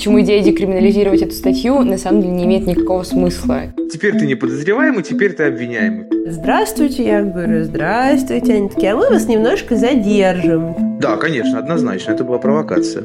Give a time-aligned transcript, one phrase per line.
[0.00, 3.64] почему идея декриминализировать эту статью на самом деле не имеет никакого смысла.
[3.92, 6.06] Теперь ты не подозреваемый, теперь ты обвиняемый.
[6.24, 8.54] Здравствуйте, я говорю, здравствуйте.
[8.54, 10.98] Они такие, а мы вас немножко задержим.
[11.00, 13.02] Да, конечно, однозначно, это была провокация.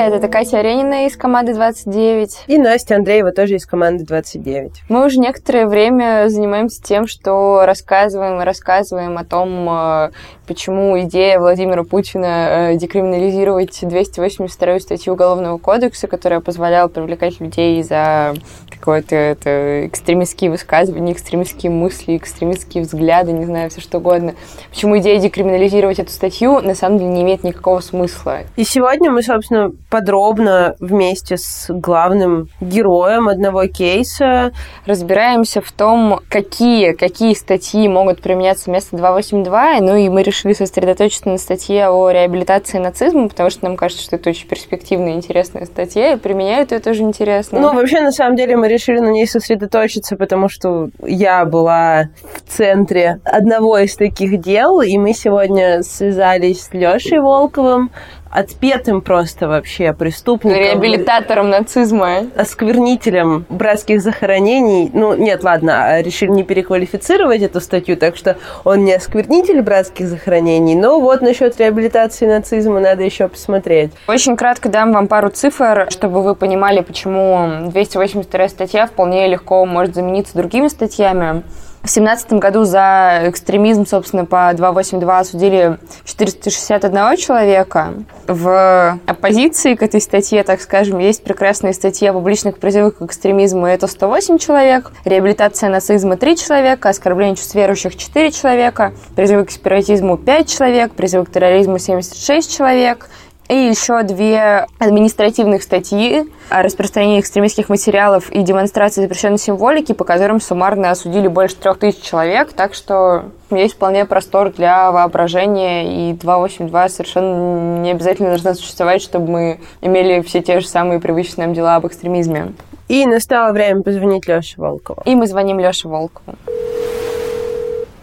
[0.00, 2.44] Привет, это Катя Аренина из команды 29.
[2.46, 4.84] И Настя Андреева тоже из команды 29.
[4.88, 10.10] Мы уже некоторое время занимаемся тем, что рассказываем и рассказываем о том, э,
[10.46, 18.32] почему идея Владимира Путина э, декриминализировать 282 статью Уголовного кодекса, которая позволяла привлекать людей за
[18.70, 24.34] какое-то это экстремистские высказывания, экстремистские мысли, экстремистские взгляды, не знаю, все что угодно.
[24.70, 28.38] Почему идея декриминализировать эту статью на самом деле не имеет никакого смысла.
[28.56, 34.52] И сегодня мы, собственно, подробно вместе с главным героем одного кейса
[34.86, 41.28] разбираемся в том, какие, какие статьи могут применяться вместо 282, ну и мы решили сосредоточиться
[41.28, 45.66] на статье о реабилитации нацизма, потому что нам кажется, что это очень перспективная и интересная
[45.66, 47.58] статья, и применяют ее тоже интересно.
[47.58, 52.48] Ну, вообще, на самом деле, мы решили на ней сосредоточиться, потому что я была в
[52.48, 57.90] центре одного из таких дел, и мы сегодня связались с Лешей Волковым,
[58.30, 60.58] отпетым просто вообще преступником.
[60.58, 62.26] Реабилитатором нацизма.
[62.36, 64.90] Осквернителем братских захоронений.
[64.92, 70.06] Ну, нет, ладно, а решили не переквалифицировать эту статью, так что он не осквернитель братских
[70.06, 73.92] захоронений, но вот насчет реабилитации нацизма надо еще посмотреть.
[74.06, 79.94] Очень кратко дам вам пару цифр, чтобы вы понимали, почему 282 статья вполне легко может
[79.94, 81.42] замениться другими статьями.
[81.80, 87.94] В 2017 году за экстремизм, собственно, по 282 осудили 461 человека.
[88.26, 93.66] В оппозиции к этой статье, так скажем, есть прекрасные статьи о публичных призывах к экстремизму,
[93.66, 100.18] это 108 человек, реабилитация нацизма 3 человека, оскорбление чувств верующих 4 человека, призывы к сепаратизму
[100.18, 103.08] 5 человек, призывы к терроризму 76 человек,
[103.50, 110.40] и еще две административных статьи о распространении экстремистских материалов и демонстрации запрещенной символики, по которым
[110.40, 116.88] суммарно осудили больше трех тысяч человек, так что есть вполне простор для воображения, и 282
[116.88, 121.76] совершенно не обязательно должна существовать, чтобы мы имели все те же самые привычные нам дела
[121.76, 122.52] об экстремизме.
[122.86, 125.02] И настало время позвонить Леше Волкову.
[125.04, 126.36] И мы звоним Леше Волкову.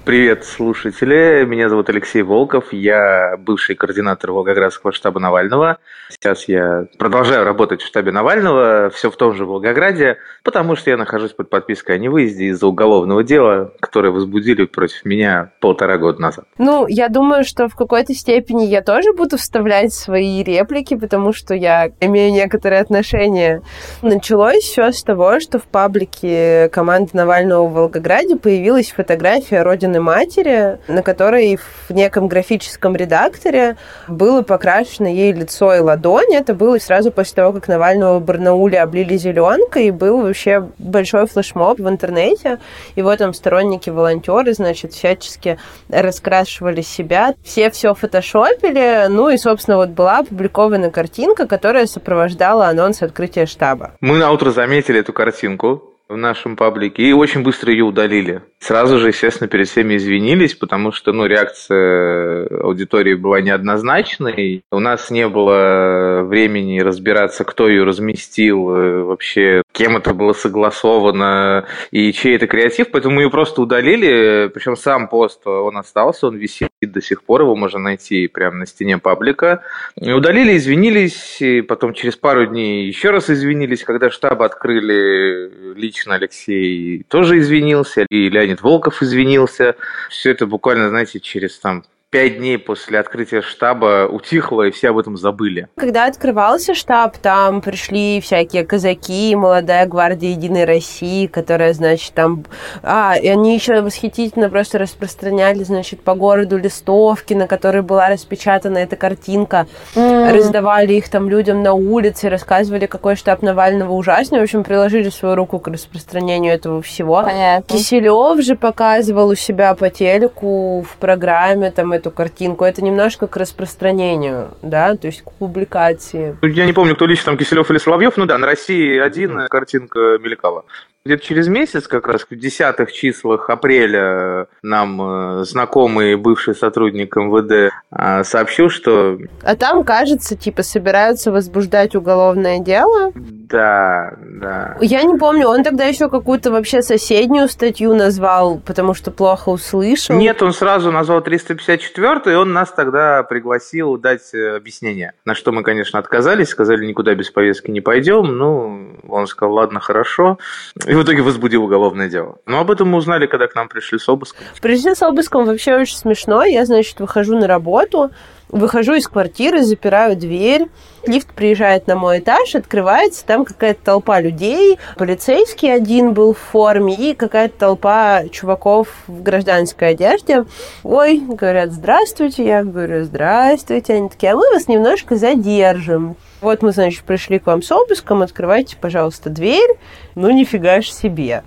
[0.07, 1.43] Привет, слушатели.
[1.45, 2.71] Меня зовут Алексей Волков.
[2.71, 5.79] Я бывший координатор Волгоградского штаба Навального.
[6.09, 10.95] Сейчас я продолжаю работать в штабе Навального, все в том же Волгограде, потому что я
[10.95, 16.45] нахожусь под подпиской о невыезде из-за уголовного дела, которое возбудили против меня полтора года назад.
[16.57, 21.53] Ну, я думаю, что в какой-то степени я тоже буду вставлять свои реплики, потому что
[21.53, 23.61] я имею некоторые отношения.
[24.01, 30.01] Началось все с того, что в паблике команды Навального в Волгограде появилась фотография Родины Лены
[30.01, 33.77] матери, на которой в неком графическом редакторе
[34.07, 36.33] было покрашено ей лицо и ладонь.
[36.33, 41.27] Это было сразу после того, как Навального в Барнауле облили зеленкой, и был вообще большой
[41.27, 42.59] флешмоб в интернете.
[42.95, 45.57] И вот там сторонники, волонтеры, значит, всячески
[45.89, 47.33] раскрашивали себя.
[47.43, 49.07] Все все фотошопили.
[49.09, 53.93] Ну и, собственно, вот была опубликована картинка, которая сопровождала анонс открытия штаба.
[54.01, 58.41] Мы на утро заметили эту картинку в нашем паблике и очень быстро ее удалили.
[58.59, 64.63] Сразу же, естественно, перед всеми извинились, потому что ну, реакция аудитории была неоднозначной.
[64.71, 71.67] У нас не было времени разбираться, кто ее разместил, э, вообще кем это было согласовано
[71.91, 74.49] и чей это креатив, поэтому мы ее просто удалили.
[74.51, 78.65] Причем сам пост, он остался, он висит до сих пор, его можно найти прямо на
[78.65, 79.61] стене паблика.
[79.95, 85.96] И удалили, извинились, и потом через пару дней еще раз извинились, когда штаб открыли лично
[85.97, 89.75] лично Алексей тоже извинился, и Леонид Волков извинился.
[90.09, 94.97] Все это буквально, знаете, через там пять дней после открытия штаба утихло, и все об
[94.97, 95.67] этом забыли.
[95.75, 102.45] Когда открывался штаб, там пришли всякие казаки, молодая гвардия Единой России, которая, значит, там...
[102.81, 108.77] А, и они еще восхитительно просто распространяли, значит, по городу листовки, на которой была распечатана
[108.77, 109.67] эта картинка.
[109.95, 110.31] Mm.
[110.33, 114.39] Раздавали их там людям на улице, рассказывали, какой штаб Навального ужасный.
[114.39, 117.21] В общем, приложили свою руку к распространению этого всего.
[117.21, 117.77] Понятно.
[117.77, 123.35] Киселев же показывал у себя по телеку в программе там эту картинку, это немножко к
[123.37, 126.37] распространению, да, то есть к публикации.
[126.41, 130.17] Я не помню, кто лично там Киселев или Соловьев, ну да, на России один картинка
[130.19, 130.63] мелькала.
[131.07, 137.71] Где-то через месяц, как раз в десятых числах апреля, нам э, знакомый бывший сотрудник МВД
[137.91, 139.17] э, сообщил, что...
[139.41, 143.13] А там, кажется, типа собираются возбуждать уголовное дело?
[143.15, 144.77] Да, да.
[144.81, 150.13] Я не помню, он тогда еще какую-то вообще соседнюю статью назвал, потому что плохо услышал.
[150.13, 155.13] Нет, он сразу назвал 354, и он нас тогда пригласил дать э, объяснение.
[155.23, 158.37] На что мы, конечно, отказались, сказали, никуда без повестки не пойдем.
[158.37, 160.39] Ну, он сказал, ладно, хорошо.
[160.85, 162.39] И в итоге возбудил уголовное дело.
[162.45, 164.43] Но об этом мы узнали, когда к нам пришли с обыском.
[164.61, 166.43] Пришли с обыском вообще очень смешно.
[166.43, 168.11] Я, значит, выхожу на работу,
[168.49, 170.67] Выхожу из квартиры, запираю дверь,
[171.05, 176.95] лифт приезжает на мой этаж, открывается, там какая-то толпа людей, полицейский один был в форме
[176.95, 180.45] и какая-то толпа чуваков в гражданской одежде.
[180.83, 183.95] Ой, говорят, здравствуйте, я говорю, здравствуйте.
[183.95, 186.15] Они такие, а мы вас немножко задержим.
[186.41, 189.77] Вот мы, значит, пришли к вам с обыском, открывайте, пожалуйста, дверь.
[190.15, 191.43] Ну, нифига ж себе.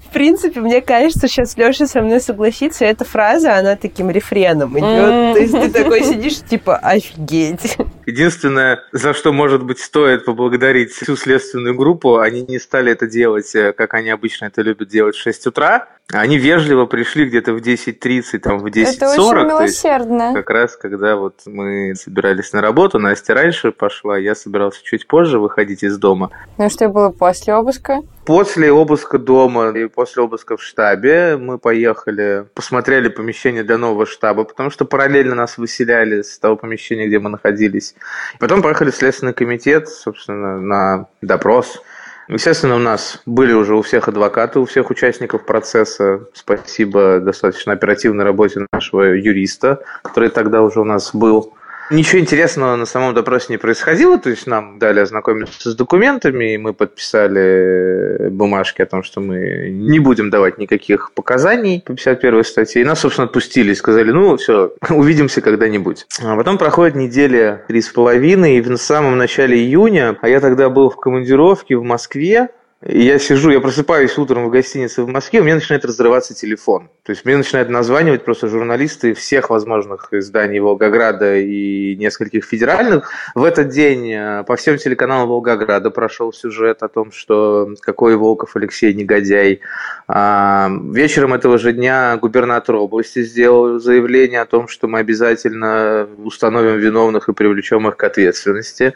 [0.00, 5.34] В принципе, мне кажется, сейчас Леша со мной согласится, эта фраза, она таким рефреном идет.
[5.34, 7.76] То есть ты такой сидишь, типа, офигеть.
[8.06, 13.54] Единственное, за что, может быть, стоит поблагодарить всю следственную группу, они не стали это делать,
[13.54, 15.88] э, как они обычно это любят делать в 6 утра.
[16.12, 18.94] Они вежливо пришли где-то в 10.30, там, в 10.40.
[18.94, 20.32] Это очень милосердно.
[20.34, 25.38] Как раз, когда вот мы собирались на работу, Настя раньше пошла, я собирался чуть позже
[25.38, 26.30] выходить из дома.
[26.58, 28.02] Ну, что было после обыска?
[28.26, 34.44] После обыска дома и после обыска в штабе мы поехали, посмотрели помещение для нового штаба,
[34.44, 37.93] потому что параллельно нас выселяли с того помещения, где мы находились.
[38.38, 41.82] Потом поехали в Следственный комитет, собственно, на допрос.
[42.28, 46.20] Естественно, у нас были уже у всех адвокаты, у всех участников процесса.
[46.32, 51.54] Спасибо достаточно оперативной работе нашего юриста, который тогда уже у нас был.
[51.90, 56.58] Ничего интересного на самом допросе не происходило, то есть нам дали ознакомиться с документами, и
[56.58, 62.82] мы подписали бумажки о том, что мы не будем давать никаких показаний по 51 статье,
[62.82, 66.06] и нас, собственно, отпустили, сказали, ну, все, увидимся когда-нибудь.
[66.22, 70.70] А потом проходит неделя три с половиной, и в самом начале июня, а я тогда
[70.70, 75.40] был в командировке в Москве, и я сижу, я просыпаюсь утром в гостинице в Москве,
[75.40, 76.90] у меня начинает разрываться телефон.
[77.02, 83.10] То есть мне начинают названивать просто журналисты всех возможных изданий Волгограда и нескольких федеральных.
[83.34, 88.54] В этот день э, по всем телеканалам Волгограда прошел сюжет о том, что какой Волков
[88.54, 89.60] Алексей негодяй.
[90.06, 96.78] А вечером этого же дня губернатор области сделал заявление о том, что мы обязательно установим
[96.78, 98.92] виновных и привлечем их к ответственности.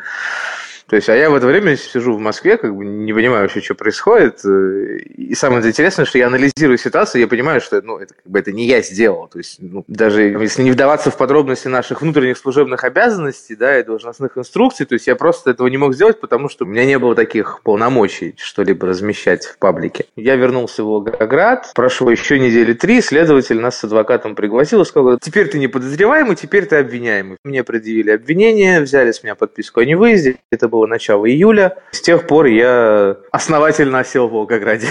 [0.88, 3.61] То есть, а я в это время сижу в Москве, как бы не понимаю вообще,
[3.61, 4.43] что происходит.
[4.44, 8.52] И самое интересное, что я анализирую ситуацию, я понимаю, что ну, это, как бы, это
[8.52, 9.29] не я сделал.
[9.29, 13.85] То есть, ну, даже если не вдаваться в подробности наших внутренних служебных обязанностей, да, и
[13.85, 16.99] должностных инструкций, то есть я просто этого не мог сделать, потому что у меня не
[16.99, 20.06] было таких полномочий что-либо размещать в паблике.
[20.17, 25.19] Я вернулся в Волгоград, прошло еще недели три, следователь нас с адвокатом пригласил и сказал,
[25.19, 27.37] теперь ты не подозреваемый, теперь ты обвиняемый.
[27.44, 30.37] Мне предъявили обвинение, взяли с меня подписку о невыезде.
[30.50, 31.76] Это был было начало июля.
[31.90, 34.86] С тех пор я основательно осел в Волгограде.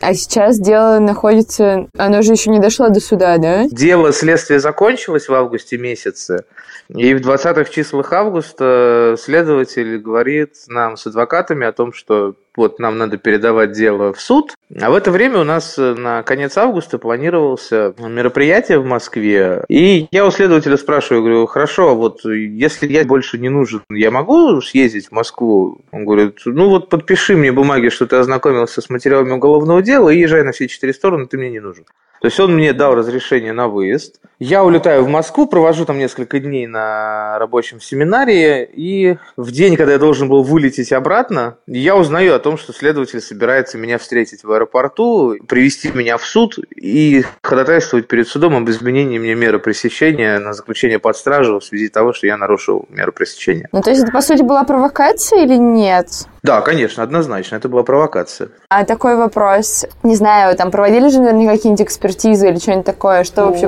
[0.00, 1.88] А сейчас дело находится...
[1.96, 3.64] Оно же еще не дошло до суда, да?
[3.70, 6.44] Дело, следствие закончилось в августе месяце.
[6.88, 12.98] И в 20-х числах августа следователь говорит нам с адвокатами о том, что вот нам
[12.98, 14.54] надо передавать дело в суд.
[14.80, 19.64] А в это время у нас э, на конец августа планировался мероприятие в Москве.
[19.68, 24.60] И я у следователя спрашиваю, говорю, хорошо, вот если я больше не нужен, я могу
[24.60, 25.80] съездить в Москву?
[25.92, 30.18] Он говорит, ну вот подпиши мне бумаги, что ты ознакомился с материалами уголовного дела и
[30.18, 31.84] езжай на все четыре стороны, ты мне не нужен.
[32.26, 34.16] То есть он мне дал разрешение на выезд.
[34.40, 39.92] Я улетаю в Москву, провожу там несколько дней на рабочем семинаре, и в день, когда
[39.92, 44.50] я должен был вылететь обратно, я узнаю о том, что следователь собирается меня встретить в
[44.50, 50.52] аэропорту, привести меня в суд и ходатайствовать перед судом об изменении мне меры пресечения на
[50.52, 53.68] заключение под стражу в связи с того, что я нарушил меру пресечения.
[53.70, 56.08] Ну, то есть это, по сути, была провокация или нет?
[56.46, 58.50] Да, конечно, однозначно, это была провокация.
[58.68, 63.46] А такой вопрос, не знаю, там проводили же наверняка какие-нибудь экспертизы или что-нибудь такое, что
[63.46, 63.66] вообще...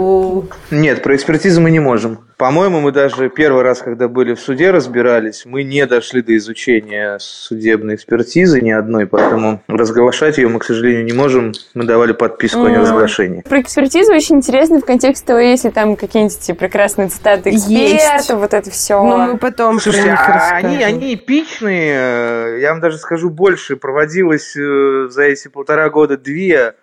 [0.70, 2.27] Нет, про экспертизу мы не можем.
[2.38, 7.18] По-моему, мы даже первый раз, когда были в суде, разбирались, мы не дошли до изучения
[7.18, 11.52] судебной экспертизы ни одной, поэтому разглашать ее мы, к сожалению, не можем.
[11.74, 13.40] Мы давали подписку о неразглашении.
[13.40, 18.70] Про экспертизу очень интересно в контексте того, если там какие-нибудь прекрасные цитаты экспертов, вот это
[18.70, 19.02] все.
[19.02, 22.60] Ну, мы потом Слушайте, а они, они эпичные.
[22.60, 23.76] Я вам даже скажу больше.
[23.76, 26.74] Проводилось э, за эти полтора года две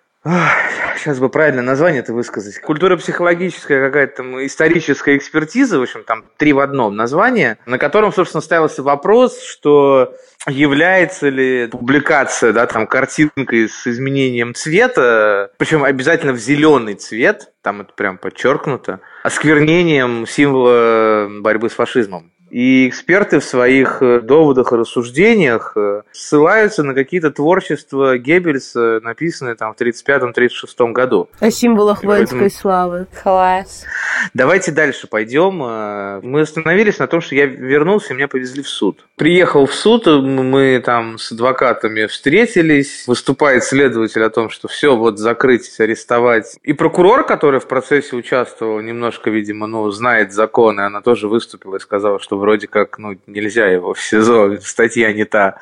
[0.96, 2.60] сейчас бы правильное название это высказать.
[2.60, 8.40] Культура-психологическая какая-то там историческая экспертиза, в общем, там три в одном название, на котором, собственно,
[8.40, 10.14] ставился вопрос, что
[10.48, 17.80] является ли публикация, да, там, картинкой с изменением цвета, причем обязательно в зеленый цвет, там
[17.82, 22.32] это прям подчеркнуто, осквернением символа борьбы с фашизмом.
[22.56, 29.56] И эксперты в своих э, доводах и рассуждениях э, ссылаются на какие-то творчества Геббельса, написанные
[29.56, 31.28] там в 1935-1936 году.
[31.38, 32.58] О символах воинской Поэтому...
[32.58, 33.06] славы.
[33.22, 33.84] Класс.
[34.32, 35.62] Давайте дальше пойдем.
[35.62, 39.04] Э, мы остановились на том, что я вернулся, и меня повезли в суд.
[39.16, 45.18] Приехал в суд, мы там с адвокатами встретились, выступает следователь о том, что все, вот
[45.18, 46.56] закрыть, арестовать.
[46.62, 51.80] И прокурор, который в процессе участвовал, немножко, видимо, ну, знает законы, она тоже выступила и
[51.80, 55.58] сказала, что вроде как ну, нельзя его в СИЗО, статья не та.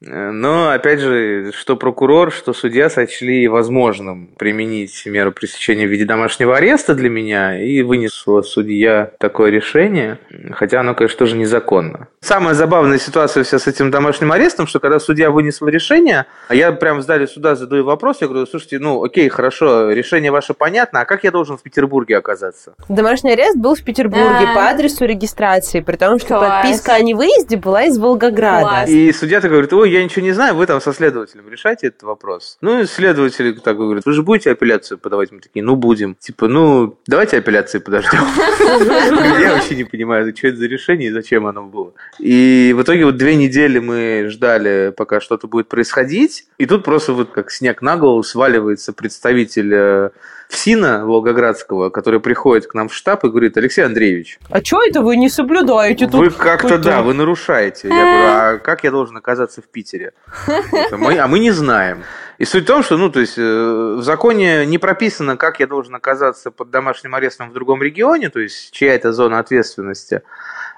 [0.00, 6.56] Но, опять же, что прокурор, что судья сочли возможным применить меру пресечения в виде домашнего
[6.56, 10.18] ареста для меня, и вынесла судья такое решение,
[10.52, 12.08] хотя оно, конечно, тоже незаконно.
[12.22, 16.70] Самая забавная ситуация вся с этим домашним арестом, что когда судья вынесла решение, а я
[16.70, 21.00] прям в зале суда задаю вопрос, я говорю, слушайте, ну, окей, хорошо, решение ваше понятно,
[21.00, 22.74] а как я должен в Петербурге оказаться?
[22.90, 24.54] Домашний арест был в Петербурге да.
[24.54, 26.62] по адресу регистрации, при том, что Класс.
[26.62, 28.66] подписка о невыезде была из Волгограда.
[28.66, 28.90] Класс.
[28.90, 32.58] И судья-то говорит, ой, я ничего не знаю, вы там со следователем решайте этот вопрос.
[32.60, 35.32] Ну, и следователь так говорит, вы же будете апелляцию подавать?
[35.32, 36.16] Мы такие, ну, будем.
[36.20, 38.20] Типа, ну, давайте апелляции подождем.
[39.40, 41.94] Я вообще не понимаю, что это за решение и зачем оно было.
[42.18, 46.46] И в итоге вот две недели мы ждали, пока что-то будет происходить.
[46.58, 50.10] И тут просто вот как снег на голову сваливается представитель э,
[50.50, 54.38] ФСИНа Волгоградского, который приходит к нам в штаб и говорит, Алексей Андреевич.
[54.50, 56.16] А что это вы не соблюдаете тут?
[56.16, 57.88] Вы как-то, да, вы нарушаете.
[57.88, 60.12] Я говорю, а как я должен оказаться в Питере?
[60.46, 62.02] а мы не знаем.
[62.40, 65.66] И суть в том, что, ну, то есть, э, в законе не прописано, как я
[65.66, 70.22] должен оказаться под домашним арестом в другом регионе, то есть, чья это зона ответственности.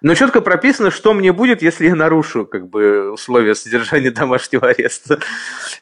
[0.03, 5.21] Но четко прописано, что мне будет, если я нарушу как бы, условия содержания домашнего ареста.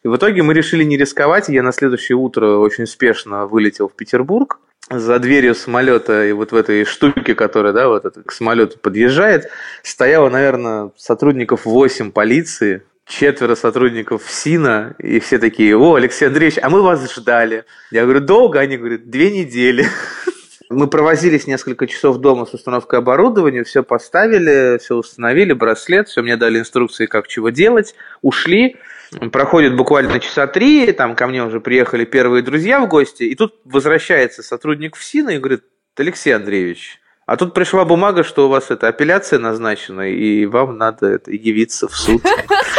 [0.03, 3.95] И в итоге мы решили не рисковать, я на следующее утро очень спешно вылетел в
[3.95, 4.59] Петербург.
[4.89, 9.49] За дверью самолета и вот в этой штуке, которая да, вот к самолету подъезжает,
[9.83, 16.71] стояло, наверное, сотрудников 8 полиции, четверо сотрудников СИНа, и все такие, о, Алексей Андреевич, а
[16.71, 17.65] мы вас ждали.
[17.91, 18.61] Я говорю, долго?
[18.61, 19.87] Они говорят, две недели.
[20.71, 26.37] Мы провозились несколько часов дома с установкой оборудования, все поставили, все установили, браслет, все мне
[26.37, 28.77] дали инструкции, как чего делать, ушли.
[29.33, 33.57] Проходит буквально часа три, там ко мне уже приехали первые друзья в гости, и тут
[33.65, 35.65] возвращается сотрудник ФСИНа и говорит,
[35.97, 41.07] Алексей Андреевич, а тут пришла бумага, что у вас это апелляция назначена, и вам надо
[41.07, 42.23] это, явиться в суд.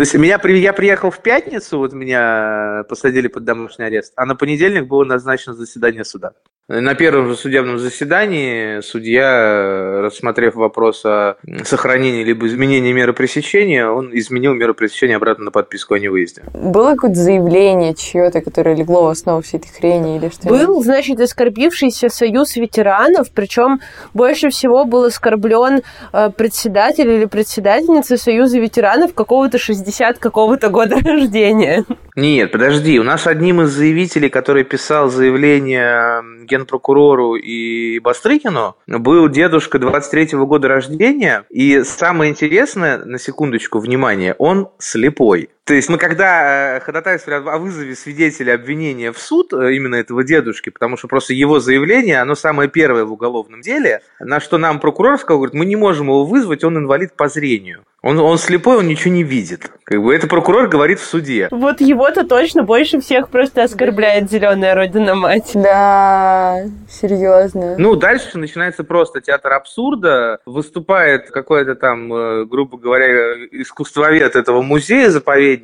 [0.00, 4.34] То есть меня, я приехал в пятницу, вот меня посадили под домашний арест, а на
[4.34, 6.32] понедельник было назначено заседание суда.
[6.70, 11.34] На первом же судебном заседании судья, рассмотрев вопрос о
[11.64, 16.44] сохранении либо изменении меры пресечения, он изменил меру пресечения обратно на подписку о невыезде.
[16.54, 20.48] Было какое-то заявление чье-то, которое легло в основу всей этой хрени или что?
[20.48, 23.80] Был, значит, оскорбившийся союз ветеранов, причем
[24.14, 31.84] больше всего был оскорблен э, председатель или председательница союза ветеранов какого-то 60 какого-то года рождения.
[32.14, 39.78] Нет, подожди, у нас одним из заявителей, который писал заявление генпрокурору и Бастрыкину был дедушка
[39.78, 45.50] 23-го года рождения, и самое интересное, на секундочку, внимание, он слепой.
[45.70, 50.24] То есть мы когда э, ходатайствовали о вызове свидетеля обвинения в суд, э, именно этого
[50.24, 54.80] дедушки, потому что просто его заявление, оно самое первое в уголовном деле, на что нам
[54.80, 57.84] прокурор сказал, говорит, мы не можем его вызвать, он инвалид по зрению.
[58.02, 59.70] Он, он слепой, он ничего не видит.
[59.84, 61.48] Как бы это прокурор говорит в суде.
[61.50, 65.50] Вот его-то точно больше всех просто оскорбляет зеленая родина мать.
[65.52, 67.76] Да, серьезно.
[67.76, 70.38] Ну, дальше начинается просто театр абсурда.
[70.46, 75.59] Выступает какой-то там, э, грубо говоря, искусствовед этого музея заповедника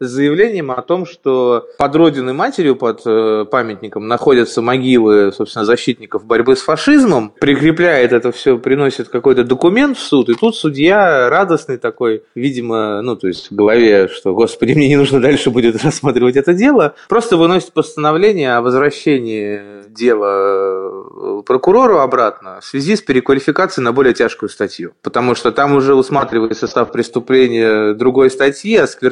[0.00, 6.24] с заявлением о том, что под родиной матерью, под э, памятником находятся могилы, собственно, защитников
[6.24, 11.76] борьбы с фашизмом, прикрепляет это все, приносит какой-то документ в суд, и тут судья радостный
[11.76, 16.36] такой, видимо, ну, то есть в голове, что, господи, мне не нужно дальше будет рассматривать
[16.36, 23.84] это дело, просто выносит постановление о возвращении дела э, прокурору обратно в связи с переквалификацией
[23.84, 29.09] на более тяжкую статью, потому что там уже усматривается состав преступления другой статьи, осквернение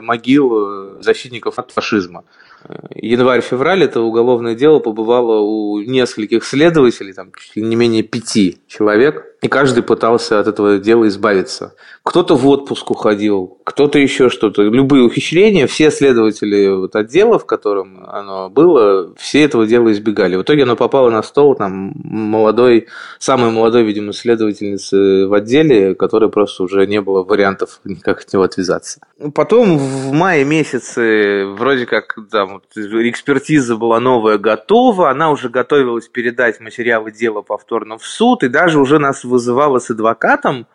[0.00, 2.24] могил э, защитников от фашизма.
[2.64, 8.58] Э, январь-февраль это уголовное дело побывало у нескольких следователей, там чуть ли не менее пяти
[8.66, 11.74] человек, и каждый пытался от этого дела избавиться.
[12.02, 14.62] Кто-то в отпуск уходил, кто-то еще что-то.
[14.62, 20.36] Любые ухищрения, все следователи вот отдела, в котором оно было, все этого дела избегали.
[20.36, 26.30] В итоге оно попало на стол там молодой, самой молодой, видимо, следовательницы в отделе, которой
[26.30, 29.00] просто уже не было вариантов никак от него отвязаться.
[29.34, 36.60] Потом в мае месяце вроде как там, экспертиза была новая готова, она уже готовилась передать
[36.60, 40.66] материалы дела повторно в суд, и даже уже нас вызывала с адвокатом,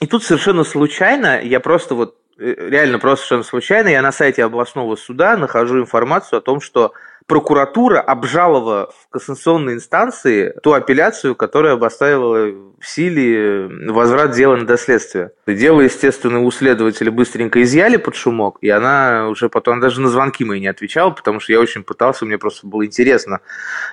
[0.00, 4.44] и тут совершенно случайно, я просто вот, э, реально просто совершенно случайно, я на сайте
[4.44, 6.92] областного суда нахожу информацию о том, что
[7.32, 15.30] прокуратура обжаловала в кассационной инстанции ту апелляцию, которая обоставила в силе возврат дела на доследствие.
[15.46, 20.44] Дело, естественно, у следователя быстренько изъяли под шумок, и она уже потом даже на звонки
[20.44, 23.40] мои не отвечала, потому что я очень пытался, мне просто было интересно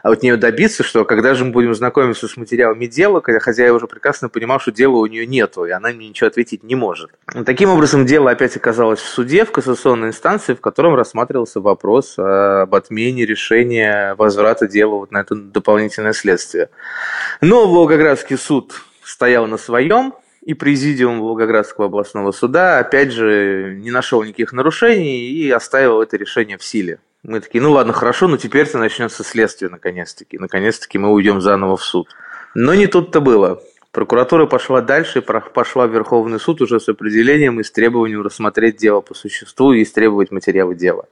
[0.03, 3.87] от нее добиться, что когда же мы будем знакомиться с материалами дела, хотя я уже
[3.87, 7.11] прекрасно понимал, что дела у нее нету, и она мне ничего ответить не может.
[7.45, 12.75] Таким образом, дело опять оказалось в суде, в кассационной инстанции, в котором рассматривался вопрос об
[12.75, 16.69] отмене решения возврата дела вот на это дополнительное следствие.
[17.39, 24.23] Но Волгоградский суд стоял на своем, и президиум Волгоградского областного суда, опять же, не нашел
[24.23, 26.99] никаких нарушений и оставил это решение в силе.
[27.23, 30.37] Мы такие, ну ладно, хорошо, но теперь-то начнется следствие наконец-таки.
[30.37, 32.07] Наконец-таки мы уйдем заново в суд.
[32.55, 33.61] Но не тут-то было.
[33.91, 39.01] Прокуратура пошла дальше, пошла в Верховный суд уже с определением и с требованием рассмотреть дело
[39.01, 41.05] по существу и истребовать материалы дела.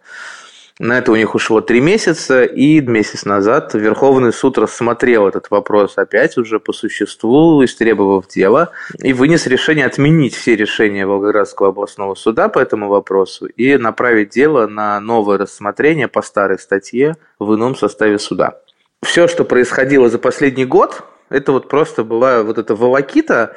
[0.79, 5.97] На это у них ушло три месяца, и месяц назад Верховный суд рассмотрел этот вопрос
[5.97, 12.47] опять уже по существу, истребовав дело, и вынес решение отменить все решения Волгоградского областного суда
[12.47, 18.19] по этому вопросу и направить дело на новое рассмотрение по старой статье в ином составе
[18.19, 18.59] суда.
[19.03, 23.55] Все, что происходило за последний год, это вот просто была вот эта волокита,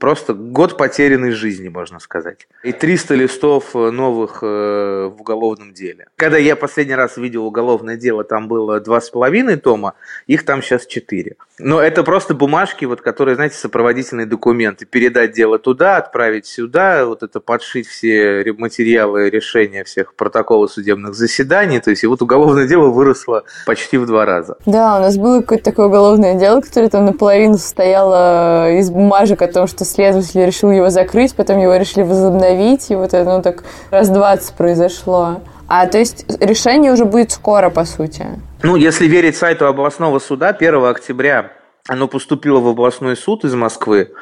[0.00, 2.48] Просто год потерянной жизни, можно сказать.
[2.64, 6.06] И 300 листов э, новых э, в уголовном деле.
[6.16, 9.92] Когда я последний раз видел уголовное дело, там было два с половиной тома,
[10.26, 11.36] их там сейчас четыре.
[11.58, 14.86] Но это просто бумажки, вот, которые, знаете, сопроводительные документы.
[14.86, 21.78] Передать дело туда, отправить сюда, вот это подшить все материалы решения всех протоколов судебных заседаний.
[21.78, 24.56] То есть и вот уголовное дело выросло почти в два раза.
[24.64, 29.48] Да, у нас было какое-то такое уголовное дело, которое там наполовину состояло из бумажек о
[29.48, 33.64] том, что следователь решил его закрыть, потом его решили возобновить, и вот это, ну, так
[33.90, 35.40] раз 20 произошло.
[35.68, 38.26] А то есть решение уже будет скоро, по сути?
[38.62, 41.52] Ну, если верить сайту областного суда, 1 октября
[41.90, 44.12] оно поступило в областной суд из Москвы.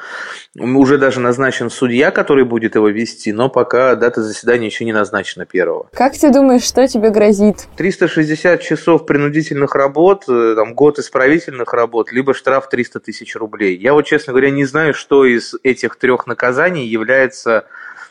[0.57, 5.45] Уже даже назначен судья, который будет его вести, но пока дата заседания еще не назначена
[5.45, 5.87] первого.
[5.93, 7.67] Как ты думаешь, что тебе грозит?
[7.77, 13.77] 360 часов принудительных работ, э, там, год исправительных работ, либо штраф 300 тысяч рублей.
[13.77, 17.67] Я вот, честно говоря, не знаю, что из этих трех наказаний является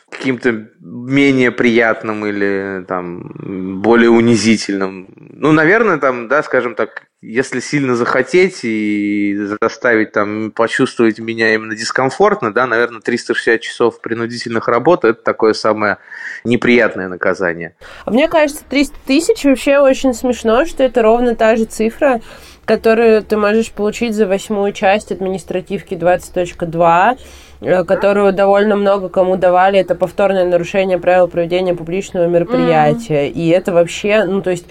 [0.09, 5.07] каким-то менее приятным или там более унизительным.
[5.17, 11.75] Ну, наверное, там, да, скажем так, если сильно захотеть и заставить там почувствовать меня именно
[11.75, 15.97] дискомфортно, да, наверное, 360 часов принудительных работ– это такое самое
[16.43, 17.75] неприятное наказание.
[18.05, 22.21] А мне кажется, 300 тысяч вообще очень смешно, что это ровно та же цифра,
[22.63, 29.79] которую ты можешь получить за восьмую часть административки 20.2, Э, которую довольно много кому давали,
[29.79, 33.27] это повторное нарушение правил проведения публичного мероприятия.
[33.27, 33.33] Mm-hmm.
[33.33, 34.65] И это вообще, ну, то есть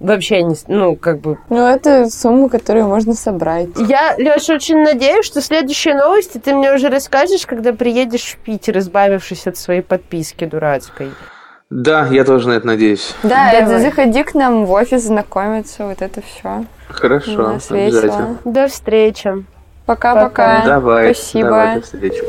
[0.00, 1.38] вообще не, ну, как бы...
[1.48, 3.68] Ну, это сумма, которую можно собрать.
[3.76, 8.78] Я, Леша, очень надеюсь, что следующие новости ты мне уже расскажешь, когда приедешь в Питер,
[8.78, 11.10] избавившись от своей подписки дурацкой.
[11.70, 13.14] Да, я тоже на это надеюсь.
[13.22, 16.64] Да, это заходи к нам в офис знакомиться, вот это все.
[16.88, 18.38] Хорошо, обязательно.
[18.44, 19.44] До встречи.
[19.86, 20.64] Пока-пока.
[20.64, 21.14] Давай.
[21.14, 21.48] Спасибо.
[21.48, 22.22] Давай, до встречи.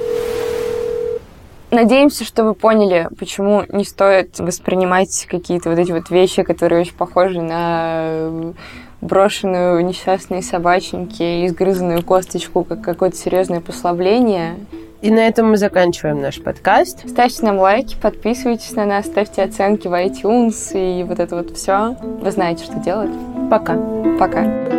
[1.69, 6.95] Надеемся, что вы поняли, почему не стоит воспринимать какие-то вот эти вот вещи, которые очень
[6.95, 8.53] похожи на
[9.01, 14.55] брошенную несчастные собаченьки и изгрызанную косточку, как какое-то серьезное послабление.
[15.01, 17.07] И на этом мы заканчиваем наш подкаст.
[17.07, 21.97] Ставьте нам лайки, подписывайтесь на нас, ставьте оценки в iTunes и вот это вот все.
[22.01, 23.11] Вы знаете, что делать.
[23.51, 23.77] Пока.
[24.17, 24.76] Пока.